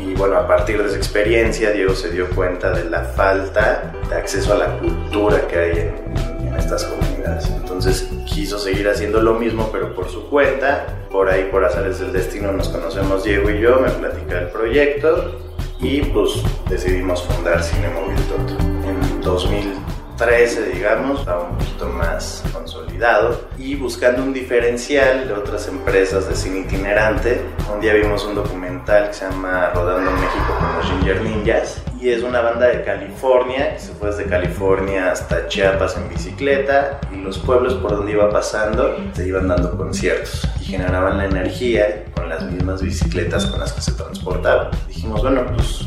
Y 0.00 0.14
bueno, 0.14 0.36
a 0.36 0.46
partir 0.46 0.80
de 0.80 0.88
esa 0.88 0.96
experiencia, 0.96 1.70
Diego 1.72 1.94
se 1.94 2.10
dio 2.10 2.28
cuenta 2.30 2.70
de 2.70 2.88
la 2.88 3.02
falta 3.02 3.92
de 4.08 4.14
acceso 4.14 4.52
a 4.54 4.58
la 4.58 4.78
cultura 4.78 5.46
que 5.48 5.58
hay 5.58 5.78
en, 5.78 6.54
estas 6.56 6.84
comunidades. 6.84 7.48
Entonces 7.50 8.08
quiso 8.26 8.58
seguir 8.58 8.88
haciendo 8.88 9.20
lo 9.22 9.34
mismo, 9.34 9.70
pero 9.72 9.94
por 9.94 10.08
su 10.08 10.28
cuenta. 10.28 10.86
Por 11.10 11.28
ahí, 11.28 11.48
por 11.50 11.64
azares 11.64 11.98
del 11.98 12.12
destino, 12.12 12.52
nos 12.52 12.68
conocemos 12.68 13.24
Diego 13.24 13.50
y 13.50 13.60
yo, 13.60 13.80
me 13.80 13.90
platica 13.90 14.40
el 14.40 14.48
proyecto 14.48 15.38
y 15.80 16.02
pues 16.02 16.42
decidimos 16.68 17.22
fundar 17.22 17.62
Cine 17.62 17.88
Móvil 17.88 18.16
Toto. 18.28 18.58
En 18.86 19.20
2000 19.22 19.87
13, 20.18 20.72
digamos, 20.72 21.20
estaba 21.20 21.44
un 21.44 21.56
poquito 21.56 21.88
más 21.90 22.42
consolidado 22.52 23.40
y 23.56 23.76
buscando 23.76 24.24
un 24.24 24.32
diferencial 24.32 25.28
de 25.28 25.32
otras 25.32 25.68
empresas 25.68 26.28
de 26.28 26.34
cine 26.34 26.60
itinerante. 26.60 27.40
Un 27.72 27.80
día 27.80 27.94
vimos 27.94 28.24
un 28.24 28.34
documental 28.34 29.08
que 29.08 29.14
se 29.14 29.30
llama 29.30 29.70
Rodando 29.72 30.10
México 30.10 30.56
con 30.58 30.76
los 30.76 30.86
Ginger 30.86 31.22
Ninjas 31.22 31.82
y 32.00 32.10
es 32.10 32.24
una 32.24 32.40
banda 32.40 32.66
de 32.66 32.82
California 32.82 33.74
que 33.74 33.80
se 33.80 33.92
fue 33.92 34.08
desde 34.08 34.24
California 34.24 35.12
hasta 35.12 35.46
Chiapas 35.46 35.96
en 35.96 36.08
bicicleta 36.08 37.00
y 37.12 37.16
los 37.18 37.38
pueblos 37.38 37.74
por 37.74 37.92
donde 37.92 38.12
iba 38.12 38.28
pasando 38.28 38.96
se 39.12 39.26
iban 39.26 39.46
dando 39.46 39.76
conciertos 39.76 40.48
y 40.60 40.64
generaban 40.64 41.18
la 41.18 41.26
energía 41.26 42.06
con 42.16 42.28
las 42.28 42.42
mismas 42.42 42.82
bicicletas 42.82 43.46
con 43.46 43.60
las 43.60 43.72
que 43.72 43.82
se 43.82 43.92
transportaban. 43.92 44.70
Dijimos, 44.88 45.22
bueno, 45.22 45.46
pues 45.54 45.86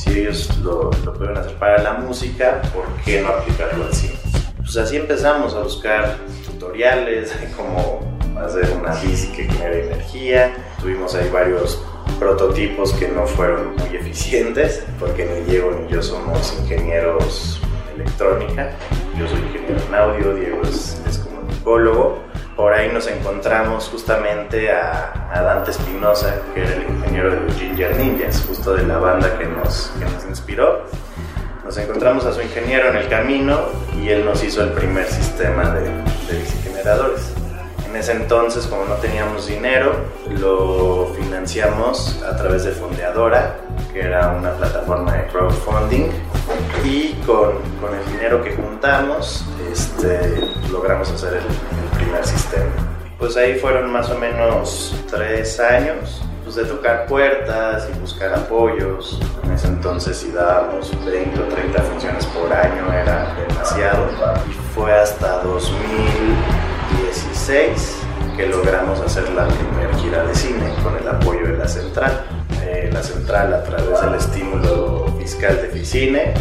si 0.00 0.20
ellos 0.20 0.56
lo, 0.62 0.90
pueden 0.90 1.36
hacer 1.36 1.54
para 1.56 1.82
la 1.82 1.92
música, 1.94 2.62
¿por 2.74 2.86
qué 3.04 3.20
no 3.20 3.28
aplicarlo 3.28 3.84
al 3.84 3.92
cine? 3.92 4.14
Pues 4.56 4.76
así 4.78 4.96
empezamos 4.96 5.54
a 5.54 5.60
buscar 5.60 6.16
tutoriales 6.46 7.34
cómo 7.56 8.00
hacer 8.40 8.70
una 8.78 8.94
bici 8.94 9.28
que 9.32 9.44
genere 9.44 9.86
energía. 9.86 10.54
Tuvimos 10.80 11.14
ahí 11.14 11.28
varios 11.30 11.82
prototipos 12.18 12.94
que 12.94 13.08
no 13.08 13.26
fueron 13.26 13.76
muy 13.76 13.94
eficientes, 13.96 14.84
porque 14.98 15.26
ni 15.26 15.50
Diego 15.50 15.70
ni 15.72 15.92
yo 15.92 16.02
somos 16.02 16.56
ingenieros 16.62 17.60
de 17.88 18.02
electrónica. 18.02 18.72
Yo 19.18 19.28
soy 19.28 19.40
ingeniero 19.40 19.80
en 19.86 19.94
audio, 19.94 20.34
Diego 20.34 20.62
es, 20.62 21.00
es 21.06 21.18
comunicólogo 21.18 22.29
por 22.60 22.74
ahí 22.74 22.90
nos 22.92 23.06
encontramos 23.06 23.88
justamente 23.88 24.70
a, 24.70 25.14
Dante 25.32 25.70
Espinosa, 25.70 26.36
que 26.52 26.60
era 26.60 26.74
el 26.74 26.82
ingeniero 26.82 27.30
de 27.30 27.52
Ginger 27.54 27.96
Ninjas, 27.96 28.44
justo 28.46 28.74
de 28.74 28.86
la 28.86 28.98
banda 28.98 29.38
que 29.38 29.46
nos, 29.46 29.90
que 29.98 30.04
nos 30.04 30.26
inspiró. 30.26 30.84
Nos 31.64 31.78
encontramos 31.78 32.26
a 32.26 32.34
su 32.34 32.42
ingeniero 32.42 32.90
en 32.90 32.96
el 32.96 33.08
camino 33.08 33.60
y 33.98 34.10
él 34.10 34.26
nos 34.26 34.44
hizo 34.44 34.62
el 34.62 34.72
primer 34.72 35.06
sistema 35.06 35.70
de, 35.70 35.84
de 35.88 36.38
bicigeneradores. 36.38 37.32
En 37.88 37.96
ese 37.96 38.12
entonces, 38.12 38.66
como 38.66 38.84
no 38.84 38.96
teníamos 38.96 39.46
dinero, 39.46 39.94
lo 40.28 41.14
financiamos 41.18 42.22
a 42.22 42.36
través 42.36 42.64
de 42.64 42.72
Fondeadora, 42.72 43.56
que 43.90 44.02
era 44.02 44.36
una 44.38 44.52
plataforma 44.52 45.14
de 45.14 45.26
crowdfunding, 45.28 46.10
y 46.84 47.14
con, 47.26 47.52
con 47.80 47.94
el 47.94 48.04
dinero 48.12 48.42
que 48.42 48.52
juntamos 48.52 49.46
este, 49.72 50.40
logramos 50.70 51.10
hacer 51.10 51.34
el, 51.34 51.89
primer 52.00 52.26
sistema. 52.26 52.72
Pues 53.18 53.36
ahí 53.36 53.58
fueron 53.58 53.92
más 53.92 54.08
o 54.10 54.18
menos 54.18 54.94
tres 55.10 55.60
años 55.60 56.22
pues, 56.42 56.56
de 56.56 56.64
tocar 56.64 57.06
puertas 57.06 57.88
y 57.88 57.92
buscar 58.00 58.34
apoyos. 58.34 59.20
En 59.44 59.52
ese 59.52 59.68
entonces 59.68 60.16
si 60.16 60.32
dábamos 60.32 60.90
20 61.04 61.38
o 61.38 61.44
30 61.44 61.80
funciones 61.82 62.26
por 62.26 62.52
año 62.52 62.92
era 62.92 63.32
demasiado. 63.34 64.08
Y 64.48 64.52
fue 64.74 64.92
hasta 64.92 65.44
2016 65.44 67.98
que 68.36 68.46
logramos 68.46 68.98
hacer 69.00 69.30
la 69.30 69.46
primera 69.46 69.96
gira 69.98 70.24
de 70.24 70.34
cine 70.34 70.74
con 70.82 70.96
el 70.96 71.06
apoyo 71.06 71.46
de 71.46 71.56
la 71.58 71.68
central. 71.68 72.24
Eh, 72.62 72.90
la 72.92 73.02
central 73.02 73.54
a 73.54 73.62
través 73.62 74.00
del 74.00 74.14
estímulo 74.14 75.06
fiscal 75.18 75.60
de 75.60 75.68
Ficine 75.68 76.34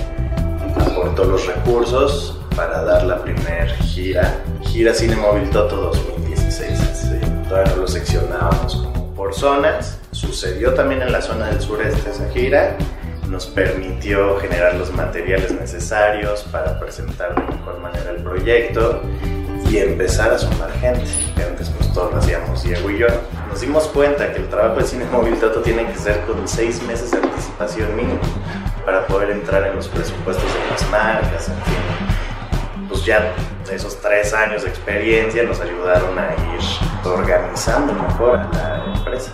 aportó 0.80 1.26
los 1.26 1.46
recursos 1.46 2.39
para 2.60 2.84
dar 2.84 3.06
la 3.06 3.24
primera 3.24 3.74
gira, 3.86 4.36
gira 4.64 4.94
Cine 4.94 5.16
Móvil 5.16 5.50
Toto 5.50 5.78
2016. 5.78 6.78
Todavía 7.48 7.74
no 7.74 7.84
lo 7.84 7.88
seccionábamos 7.88 8.76
como 8.76 9.16
por 9.16 9.34
zonas. 9.34 9.98
Sucedió 10.12 10.74
también 10.74 11.02
en 11.02 11.14
la 11.14 11.22
zona 11.22 11.48
del 11.48 11.62
sureste 11.62 12.10
esa 12.10 12.30
gira. 12.32 12.76
Nos 13.30 13.46
permitió 13.46 14.38
generar 14.42 14.76
los 14.76 14.92
materiales 14.92 15.54
necesarios 15.54 16.44
para 16.52 16.78
presentar 16.82 17.34
de 17.34 17.56
mejor 17.56 17.80
manera 17.80 18.12
el 18.12 18.22
proyecto 18.24 19.04
y 19.72 19.78
empezar 19.78 20.34
a 20.34 20.38
sumar 20.38 20.70
gente, 20.82 21.06
que 21.38 21.44
antes 21.44 21.70
pues 21.70 21.94
todos 21.94 22.12
lo 22.12 22.18
hacíamos 22.18 22.62
Diego 22.62 22.90
y 22.90 22.98
yo. 22.98 23.08
Nos 23.48 23.62
dimos 23.62 23.88
cuenta 23.88 24.34
que 24.34 24.40
el 24.40 24.50
trabajo 24.50 24.82
de 24.82 24.86
cine 24.86 25.06
móvil 25.06 25.40
Toto 25.40 25.62
tiene 25.62 25.86
que 25.86 25.98
ser 25.98 26.20
con 26.26 26.46
seis 26.46 26.84
meses 26.84 27.12
de 27.12 27.20
anticipación 27.20 27.96
mínimo 27.96 28.20
para 28.86 29.08
poder 29.08 29.30
entrar 29.30 29.66
en 29.66 29.78
los 29.78 29.88
presupuestos 29.88 30.44
de 30.44 30.72
las 30.72 30.92
marcas, 30.92 31.48
en 31.48 31.56
fin 31.64 32.19
esos 33.72 34.00
tres 34.02 34.34
años 34.34 34.64
de 34.64 34.70
experiencia 34.70 35.44
nos 35.44 35.60
ayudaron 35.60 36.18
a 36.20 36.32
ir 36.34 37.08
organizando 37.08 37.94
mejor 37.94 38.40
la 38.54 38.94
empresa. 38.96 39.34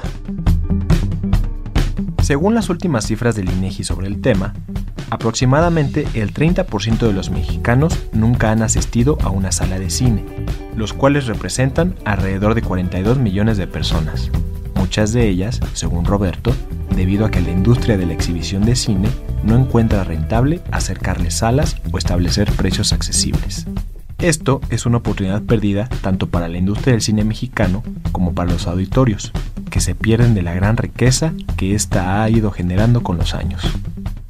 Según 2.22 2.56
las 2.56 2.70
últimas 2.70 3.06
cifras 3.06 3.36
del 3.36 3.50
INEGI 3.50 3.84
sobre 3.84 4.08
el 4.08 4.22
tema, 4.22 4.54
aproximadamente 5.10 6.08
el 6.14 6.34
30% 6.34 7.00
de 7.00 7.14
los 7.14 7.30
mexicanos 7.30 8.08
nunca 8.14 8.52
han 8.52 8.62
asistido 8.62 9.18
a 9.22 9.30
una 9.30 9.52
sala 9.52 9.78
de 9.78 9.90
cine, 9.90 10.24
los 10.76 10.94
cuales 10.94 11.28
representan 11.28 11.96
alrededor 12.06 12.56
de 12.56 12.62
42 12.62 13.18
millones 13.18 13.58
de 13.58 13.68
personas. 13.68 14.32
Muchas 14.76 15.12
de 15.12 15.28
ellas, 15.28 15.60
según 15.74 16.06
Roberto, 16.06 16.54
debido 16.96 17.26
a 17.26 17.32
que 17.32 17.42
la 17.42 17.52
industria 17.52 17.98
de 17.98 18.06
la 18.06 18.14
exhibición 18.14 18.66
de 18.66 18.76
cine 18.76 19.10
no 19.44 19.56
encuentra 19.56 20.04
rentable 20.04 20.62
acercarles 20.72 21.36
salas 21.36 21.78
o 21.92 21.98
establecer 21.98 22.52
precios 22.52 22.94
accesibles. 22.94 23.68
Esto 24.20 24.62
es 24.70 24.86
una 24.86 24.98
oportunidad 24.98 25.44
perdida 25.44 25.90
tanto 26.02 26.28
para 26.28 26.48
la 26.48 26.58
industria 26.58 26.94
del 26.94 27.02
cine 27.02 27.24
mexicano 27.24 27.84
como 28.12 28.34
para 28.34 28.52
los 28.52 28.66
auditorios, 28.68 29.32
que 29.70 29.82
se 29.82 29.94
pierden 29.94 30.34
de 30.34 30.42
la 30.42 30.54
gran 30.54 30.78
riqueza 30.78 31.34
que 31.58 31.76
ésta 31.76 32.24
ha 32.24 32.30
ido 32.30 32.52
generando 32.52 33.04
con 33.04 33.18
los 33.18 33.36
años. 33.36 33.62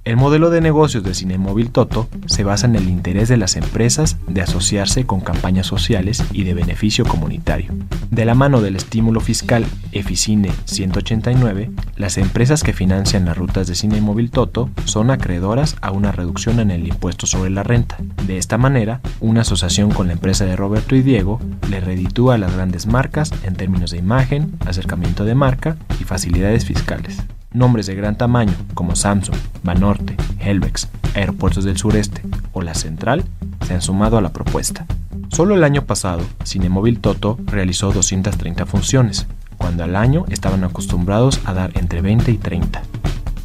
El 0.06 0.18
modelo 0.18 0.52
de 0.52 0.62
negocios 0.62 1.04
de 1.04 1.16
Cinemóvil 1.16 1.72
Toto 1.72 2.08
se 2.28 2.44
basa 2.44 2.68
en 2.68 2.76
el 2.76 2.90
interés 2.90 3.28
de 3.28 3.38
las 3.38 3.56
empresas 3.56 4.18
de 4.28 4.42
asociarse 4.42 5.08
con 5.08 5.20
campañas 5.20 5.66
sociales 5.66 6.24
y 6.32 6.44
de 6.44 6.54
beneficio 6.54 7.06
comunitario. 7.06 7.74
De 8.12 8.24
la 8.24 8.36
mano 8.36 8.62
del 8.62 8.76
estímulo 8.76 9.20
fiscal 9.20 9.66
Eficine 9.94 10.52
189, 10.66 11.72
las 11.98 12.20
empresas 12.20 12.62
que 12.62 12.72
financian 12.72 13.26
las 13.26 13.36
rutas 13.36 13.66
de 13.66 13.74
Cinemóvil 13.74 14.30
Toto 14.30 14.70
son 14.84 15.10
acreedoras 15.10 15.76
a 15.82 15.90
una 15.90 16.12
reducción 16.12 16.60
en 16.60 16.70
el 16.70 16.88
impuesto 16.88 17.26
sobre 17.26 17.50
la 17.50 17.64
renta. 17.64 17.98
De 18.28 18.38
esta 18.38 18.60
manera, 18.60 19.02
una 19.22 19.42
asociación 19.42 19.90
con 19.90 20.06
la 20.06 20.14
empresa 20.14 20.46
de 20.46 20.56
Roberto 20.56 20.96
y 20.96 21.02
Diego 21.02 21.40
le 21.68 21.80
reditúa 21.80 22.36
a 22.36 22.38
las 22.38 22.54
grandes 22.54 22.86
marcas 22.86 23.32
en 23.44 23.56
términos 23.56 23.90
de 23.90 23.98
imagen, 23.98 24.54
acercamiento 24.68 25.26
de 25.26 25.34
marca 25.34 25.78
y 26.00 26.04
facilidades 26.04 26.64
fiscales. 26.64 27.24
Nombres 27.56 27.86
de 27.86 27.96
gran 27.96 28.18
tamaño 28.18 28.54
como 28.74 28.98
Samsung, 28.98 29.38
Banorte, 29.64 30.18
Helvex, 30.40 30.90
Aeropuertos 31.16 31.64
del 31.64 31.78
Sureste 31.78 32.22
o 32.52 32.62
La 32.62 32.74
Central 32.74 33.24
se 33.66 33.74
han 33.74 33.82
sumado 33.82 34.18
a 34.18 34.22
la 34.22 34.34
propuesta. 34.34 34.86
Solo 35.30 35.56
el 35.56 35.64
año 35.64 35.86
pasado, 35.86 36.22
Cinemóvil 36.46 37.00
Toto 37.00 37.38
realizó 37.46 37.94
230 37.94 38.66
funciones, 38.66 39.26
cuando 39.56 39.86
al 39.86 39.96
año 39.96 40.26
estaban 40.28 40.66
acostumbrados 40.66 41.40
a 41.46 41.54
dar 41.54 41.72
entre 41.76 42.02
20 42.02 42.30
y 42.30 42.38
30. 42.38 42.82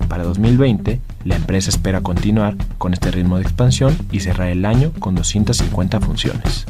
Para 0.08 0.24
2020, 0.24 1.00
La 1.24 1.36
empresa 1.36 1.70
espera 1.70 2.00
continuar 2.00 2.56
con 2.78 2.94
este 2.94 3.12
ritmo 3.12 3.36
de 3.36 3.42
expansión 3.42 3.96
y 4.10 4.20
cerrar 4.20 4.48
el 4.48 4.64
año 4.64 4.90
con 4.98 5.14
250 5.14 6.00
funciones. 6.00 6.66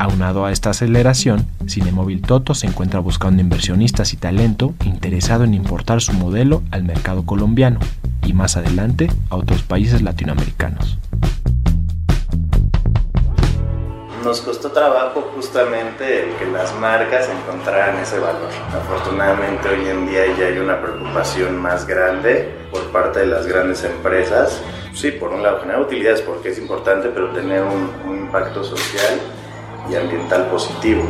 Aunado 0.00 0.44
a 0.44 0.52
esta 0.52 0.70
aceleración, 0.70 1.48
Cinemóvil 1.68 2.22
Toto 2.22 2.54
se 2.54 2.68
encuentra 2.68 3.00
buscando 3.00 3.42
inversionistas 3.42 4.12
y 4.12 4.16
talento 4.16 4.72
interesado 4.84 5.42
en 5.42 5.54
importar 5.54 6.00
su 6.00 6.12
modelo 6.12 6.62
al 6.70 6.84
mercado 6.84 7.26
colombiano 7.26 7.80
y 8.24 8.32
más 8.32 8.56
adelante 8.56 9.10
a 9.28 9.34
otros 9.34 9.64
países 9.64 10.00
latinoamericanos. 10.00 10.98
Nos 14.22 14.40
costó 14.40 14.70
trabajo 14.70 15.32
justamente 15.34 16.28
el 16.28 16.36
que 16.36 16.46
las 16.46 16.72
marcas 16.76 17.28
encontraran 17.28 17.98
ese 17.98 18.20
valor. 18.20 18.50
Afortunadamente 18.72 19.68
hoy 19.68 19.84
en 19.88 20.06
día 20.06 20.26
ya 20.38 20.46
hay 20.46 20.58
una 20.58 20.80
preocupación 20.80 21.56
más 21.56 21.88
grande 21.88 22.54
por 22.70 22.84
parte 22.92 23.18
de 23.20 23.26
las 23.26 23.48
grandes 23.48 23.82
empresas. 23.82 24.62
Sí, 24.94 25.10
por 25.10 25.32
un 25.32 25.42
lado 25.42 25.58
generar 25.60 25.82
utilidades 25.82 26.22
porque 26.22 26.50
es 26.50 26.58
importante, 26.58 27.08
pero 27.08 27.30
tener 27.30 27.64
un, 27.64 27.90
un 28.08 28.18
impacto 28.18 28.62
social 28.62 29.18
y 29.90 29.96
ambiental 29.96 30.46
positivo. 30.46 31.02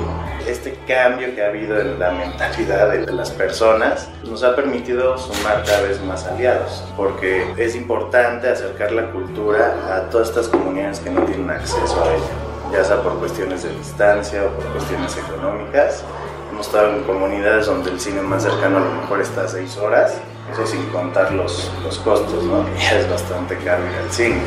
Este 0.46 0.78
cambio 0.86 1.34
que 1.34 1.42
ha 1.42 1.48
habido 1.48 1.78
en 1.78 1.98
la 1.98 2.10
mentalidad 2.10 2.88
de 2.88 3.12
las 3.12 3.30
personas 3.30 4.08
nos 4.24 4.42
ha 4.42 4.56
permitido 4.56 5.18
sumar 5.18 5.62
cada 5.64 5.82
vez 5.82 6.02
más 6.02 6.26
aliados, 6.26 6.84
porque 6.96 7.52
es 7.58 7.74
importante 7.74 8.48
acercar 8.48 8.92
la 8.92 9.10
cultura 9.10 9.76
a 9.94 10.08
todas 10.08 10.28
estas 10.28 10.48
comunidades 10.48 11.00
que 11.00 11.10
no 11.10 11.22
tienen 11.22 11.50
acceso 11.50 12.02
a 12.02 12.14
ella, 12.14 12.72
ya 12.72 12.84
sea 12.84 13.02
por 13.02 13.18
cuestiones 13.18 13.62
de 13.62 13.70
distancia 13.70 14.44
o 14.44 14.48
por 14.48 14.64
cuestiones 14.72 15.16
económicas. 15.18 16.02
Hemos 16.50 16.66
estado 16.66 16.96
en 16.96 17.02
comunidades 17.02 17.66
donde 17.66 17.90
el 17.90 18.00
cine 18.00 18.22
más 18.22 18.42
cercano 18.42 18.78
a 18.78 18.80
lo 18.80 18.90
mejor 19.02 19.20
está 19.20 19.44
a 19.44 19.48
seis 19.48 19.76
horas, 19.76 20.18
eso 20.50 20.66
sin 20.66 20.82
contar 20.86 21.30
los, 21.32 21.70
los 21.84 21.98
costos, 21.98 22.42
¿no? 22.44 22.64
ya 22.78 23.00
es 23.00 23.10
bastante 23.10 23.54
caro 23.58 23.84
ir 23.84 23.98
al 24.02 24.10
cine. 24.10 24.40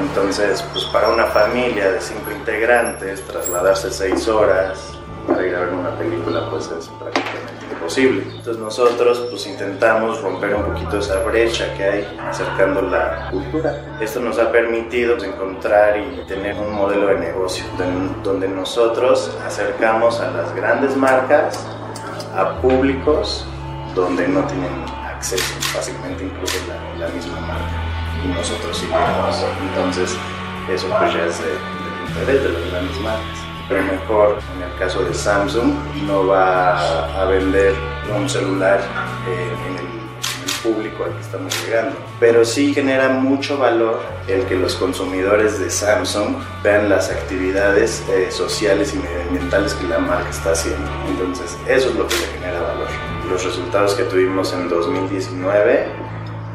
Entonces, 0.00 0.64
pues 0.72 0.84
para 0.86 1.08
una 1.08 1.26
familia 1.26 1.90
de 1.90 2.00
cinco 2.00 2.30
integrantes, 2.30 3.22
trasladarse 3.22 3.90
seis 3.90 4.28
horas 4.28 4.98
para 5.26 5.46
ir 5.46 5.54
a 5.54 5.60
ver 5.60 5.74
una 5.74 5.90
película, 5.96 6.48
pues 6.50 6.64
es 6.66 6.88
prácticamente 6.88 7.58
imposible. 7.72 8.22
Entonces 8.34 8.58
nosotros 8.58 9.26
pues 9.30 9.46
intentamos 9.46 10.20
romper 10.22 10.54
un 10.54 10.62
poquito 10.64 10.98
esa 10.98 11.22
brecha 11.22 11.72
que 11.74 11.84
hay 11.84 12.18
acercando 12.20 12.82
la 12.82 13.28
cultura. 13.30 13.98
Esto 14.00 14.20
nos 14.20 14.38
ha 14.38 14.50
permitido 14.50 15.22
encontrar 15.22 15.98
y 15.98 16.24
tener 16.26 16.56
un 16.56 16.72
modelo 16.72 17.08
de 17.08 17.18
negocio 17.18 17.64
donde 18.22 18.48
nosotros 18.48 19.30
acercamos 19.46 20.20
a 20.20 20.30
las 20.30 20.54
grandes 20.54 20.96
marcas 20.96 21.66
a 22.34 22.60
públicos 22.60 23.44
donde 23.94 24.28
no 24.28 24.44
tienen 24.44 24.84
acceso 25.04 25.54
fácilmente 25.72 26.24
incluso 26.24 26.56
la, 26.68 26.87
y 28.24 28.28
nosotros 28.28 28.76
sí 28.76 28.86
Entonces, 29.68 30.16
eso 30.72 30.88
pues 30.98 31.14
ya 31.14 31.24
es 31.24 31.38
de, 31.40 31.52
interés 32.08 32.42
de 32.42 32.48
las 32.50 32.70
grandes 32.70 33.00
marcas. 33.00 33.38
Pero 33.68 33.82
mejor, 33.82 34.38
en 34.56 34.62
el 34.62 34.78
caso 34.78 35.04
de 35.04 35.12
Samsung, 35.12 35.74
no 36.06 36.26
va 36.26 37.20
a 37.20 37.24
vender 37.26 37.74
un 38.16 38.28
celular 38.28 38.80
eh, 39.28 39.52
en, 39.68 39.76
el, 39.76 39.88
público 40.62 41.04
al 41.04 41.12
que 41.12 41.20
estamos 41.20 41.64
llegando. 41.64 41.96
Pero 42.18 42.44
sí 42.44 42.74
genera 42.74 43.08
mucho 43.10 43.58
valor 43.58 44.00
el 44.26 44.44
que 44.46 44.56
los 44.56 44.74
consumidores 44.74 45.60
de 45.60 45.70
Samsung 45.70 46.34
vean 46.64 46.88
las 46.88 47.10
actividades 47.10 48.02
eh, 48.10 48.28
sociales 48.32 48.92
y 48.92 48.98
medioambientales 48.98 49.74
que 49.74 49.86
la 49.86 50.00
marca 50.00 50.28
está 50.28 50.50
haciendo. 50.52 50.90
Entonces, 51.08 51.56
eso 51.68 51.90
es 51.90 51.94
lo 51.94 52.08
que 52.08 52.16
le 52.16 52.26
genera 52.38 52.60
valor. 52.60 52.88
Los 53.30 53.44
resultados 53.44 53.94
que 53.94 54.02
tuvimos 54.02 54.52
en 54.52 54.68
2019 54.68 55.86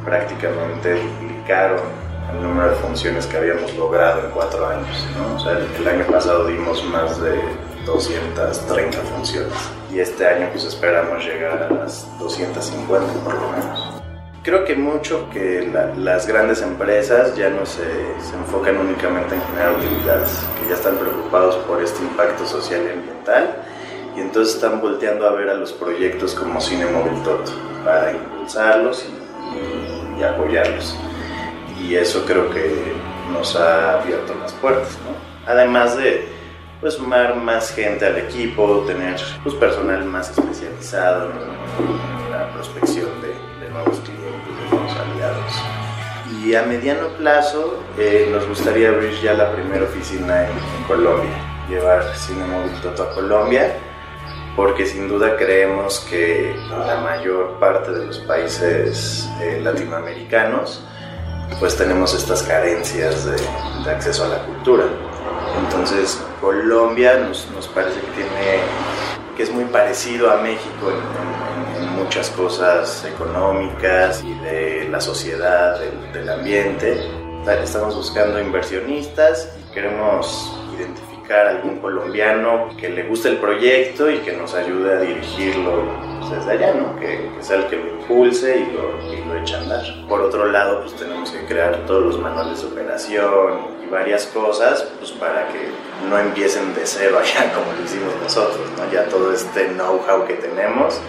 prácticamente 0.04 1.02
el 1.52 2.42
número 2.42 2.70
de 2.70 2.76
funciones 2.78 3.26
que 3.28 3.38
habíamos 3.38 3.74
logrado 3.76 4.22
en 4.22 4.32
cuatro 4.32 4.66
años. 4.66 5.08
¿no? 5.18 5.36
O 5.36 5.40
sea, 5.40 5.58
el, 5.58 5.88
año 5.88 6.06
pasado 6.06 6.48
dimos 6.48 6.84
más 6.86 7.22
de 7.22 7.42
230 7.86 8.98
funciones 9.00 9.54
y 9.92 10.00
este 10.00 10.26
año 10.26 10.48
pues 10.52 10.64
esperamos 10.64 11.24
llegar 11.24 11.64
a 11.64 11.74
las 11.74 12.08
250 12.20 13.14
por 13.24 13.34
lo 13.34 13.52
menos. 13.52 13.90
Creo 14.42 14.66
que 14.66 14.76
mucho 14.76 15.30
que 15.32 15.72
las 15.98 16.28
grandes 16.28 16.62
empresas 16.62 17.36
ya 17.36 17.50
no 17.50 17.66
se, 17.66 17.84
se, 17.84 18.36
enfocan 18.36 18.78
únicamente 18.78 19.36
en 19.36 19.42
generar 19.42 19.74
utilidades, 19.74 20.46
que 20.60 20.68
ya 20.68 20.76
están 20.76 20.98
preocupados 20.98 21.56
por 21.66 21.82
este 21.82 22.04
impacto 22.04 22.46
social 22.46 22.82
y 22.86 22.92
ambiental 22.92 23.56
y 24.18 24.20
entonces 24.20 24.56
están 24.56 24.82
volteando 24.82 25.28
a 25.28 25.32
ver 25.32 25.50
a 25.50 25.54
los 25.54 25.72
proyectos 25.72 26.36
como 26.36 26.60
Cine 26.60 26.86
Toto 27.24 27.54
para 27.86 28.12
impulsarlos 28.12 29.06
y, 29.06 30.20
y 30.20 30.24
apoyarlos 30.24 30.98
y 31.84 31.96
eso 31.96 32.26
creo 32.26 32.50
que 32.50 32.94
nos 33.32 33.56
ha 33.56 34.00
abierto 34.00 34.34
las 34.40 34.54
puertas, 34.54 34.98
¿no? 35.06 35.52
Además 35.52 35.98
de 35.98 36.28
pues, 36.80 36.96
sumar 36.96 37.36
más 37.36 37.74
gente 37.74 38.06
al 38.06 38.18
equipo, 38.18 38.84
tener 38.88 39.20
pues, 39.44 39.56
personal 39.56 40.04
más 40.06 40.30
especializado 40.30 41.30
en 41.32 42.32
la 42.32 42.50
prospección 42.54 43.10
de, 43.22 43.34
nuevos 43.70 44.00
clientes, 44.00 44.56
de 44.62 44.76
nuevos 44.76 44.98
aliados. 44.98 45.54
Y 46.44 46.56
a 46.56 46.64
mediano 46.64 47.08
plazo 47.18 47.84
eh, 47.98 48.30
nos 48.32 48.48
gustaría 48.48 48.90
abrir 48.90 49.14
ya 49.22 49.34
la 49.34 49.52
primera 49.52 49.84
oficina 49.84 50.48
en, 50.48 50.84
Colombia, 50.88 51.32
llevar 51.70 52.16
Cine 52.16 52.46
Móvil 52.46 52.74
Toto 52.82 53.04
a 53.04 53.14
Colombia, 53.14 53.78
porque 54.56 54.86
sin 54.86 55.08
duda 55.08 55.38
creemos 55.38 56.06
que 56.10 56.56
la 56.70 56.98
mayor 56.98 57.58
parte 57.60 57.92
de 57.92 58.06
los 58.06 58.20
países 58.20 59.30
eh, 59.42 59.60
latinoamericanos 59.64 60.84
pues 61.60 61.76
tenemos 61.76 62.14
estas 62.14 62.44
carencias 62.44 63.26
de, 63.26 63.90
acceso 63.90 64.26
a 64.26 64.28
la 64.30 64.46
cultura. 64.46 64.86
Entonces 65.66 66.20
Colombia 66.42 67.18
nos, 67.18 67.50
nos, 67.52 67.68
parece 67.68 68.00
que 68.00 68.08
tiene 68.08 68.60
que 69.36 69.44
es 69.44 69.52
muy 69.52 69.66
parecido 69.66 70.32
a 70.32 70.38
México 70.38 70.92
en, 70.92 71.94
muchas 71.98 72.30
cosas 72.32 73.06
económicas 73.06 74.24
y 74.24 74.34
de 74.40 74.88
la 74.90 75.00
sociedad, 75.00 75.80
del, 75.80 76.12
del 76.12 76.30
ambiente. 76.30 77.10
Estamos 77.64 77.96
buscando 77.96 78.40
inversionistas 78.40 79.50
y 79.60 79.74
queremos 79.74 80.52
a 81.32 81.50
algún 81.50 81.80
colombiano 81.80 82.70
que 82.78 82.90
le 82.90 83.04
guste 83.04 83.30
el 83.30 83.38
proyecto 83.38 84.10
y 84.10 84.18
que 84.18 84.34
nos 84.34 84.54
ayude 84.54 84.94
a 84.94 85.00
dirigirlo 85.00 85.84
desde 86.30 86.52
allá, 86.52 86.74
¿no? 86.74 87.00
Que, 87.00 87.30
sea 87.42 87.58
el 87.58 87.68
que 87.68 87.78
lo 87.78 87.88
impulse 88.00 88.60
y 88.60 88.74
lo, 88.74 89.14
y 89.14 89.24
lo 89.26 89.38
eche 89.38 89.56
a 89.56 89.60
andar. 89.60 89.82
Por 90.08 90.22
otro 90.22 90.46
lado, 90.48 90.82
pues 90.82 90.96
tenemos 90.96 91.32
que 91.32 91.46
crear 91.46 91.86
todos 91.86 92.04
los 92.04 92.20
manuales 92.20 92.62
de 92.62 92.68
operación 92.68 93.68
y 93.84 93.90
varias 93.90 94.26
cosas, 94.28 94.84
pues 95.00 95.12
para 95.12 95.48
que 95.48 95.70
no 96.10 96.18
empiecen 96.18 96.74
de 96.74 96.86
cero 96.86 97.20
allá 97.20 97.54
como 97.56 97.72
lo 97.74 97.84
hicimos 97.84 98.14
nosotros, 98.22 98.66
¿no? 98.78 98.92
Ya 98.92 99.06
todo 99.06 99.32
este 99.32 99.70
know-how 99.70 100.26
que 100.26 100.36
tenemos, 100.36 101.00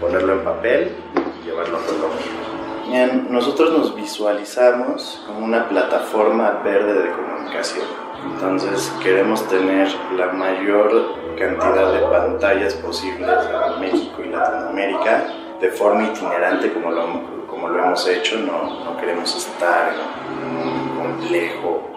ponerlo 0.00 0.34
en 0.34 0.44
papel 0.44 0.96
y 1.42 1.46
llevarlo 1.46 1.78
a 1.78 1.80
Colombia. 1.82 3.28
nosotros 3.28 3.70
nos 3.72 3.94
visualizamos 3.94 5.22
como 5.26 5.44
una 5.44 5.68
plataforma 5.68 6.60
verde 6.64 7.02
de 7.02 7.10
comunicación. 7.10 7.99
Entonces 8.24 8.92
queremos 9.02 9.46
tener 9.48 9.88
la 10.16 10.26
mayor 10.28 11.14
cantidad 11.38 11.92
de 11.92 12.00
pantallas 12.00 12.74
posibles 12.74 13.28
en 13.28 13.80
México 13.80 14.22
y 14.24 14.28
Latinoamérica 14.28 15.24
de 15.60 15.70
forma 15.70 16.04
itinerante 16.04 16.72
como 16.72 16.90
lo, 16.90 17.46
como 17.46 17.68
lo 17.68 17.84
hemos 17.84 18.06
hecho, 18.08 18.38
no, 18.38 18.84
no 18.84 18.96
queremos 18.98 19.34
estar 19.36 19.92
en 19.92 20.56
un 20.56 20.96
complejo 20.96 21.90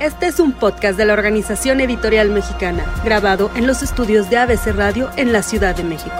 Este 0.00 0.26
es 0.28 0.40
un 0.40 0.52
podcast 0.52 0.96
de 0.96 1.04
la 1.04 1.12
Organización 1.12 1.80
Editorial 1.80 2.30
Mexicana, 2.30 2.84
grabado 3.04 3.50
en 3.56 3.66
los 3.66 3.82
estudios 3.82 4.30
de 4.30 4.38
ABC 4.38 4.68
Radio 4.68 5.10
en 5.16 5.32
la 5.32 5.42
Ciudad 5.42 5.76
de 5.76 5.84
México. 5.84 6.16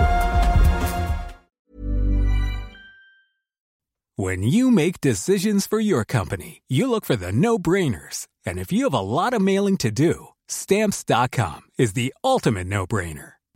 When 4.16 4.42
you 4.42 4.72
make 4.72 5.00
decisions 5.00 5.68
for 5.68 5.78
your 5.78 6.04
company, 6.04 6.62
you 6.68 6.90
look 6.90 7.04
for 7.04 7.16
the 7.16 7.30
no-brainers. 7.30 8.26
And 8.44 8.58
if 8.58 8.72
you 8.72 8.82
have 8.84 8.94
a 8.94 9.00
lot 9.00 9.32
of 9.32 9.40
mailing 9.40 9.76
to 9.78 9.92
do, 9.92 10.30
stamps.com 10.48 11.60
is 11.78 11.92
the 11.92 12.12
ultimate 12.24 12.66
no-brainer. 12.66 13.37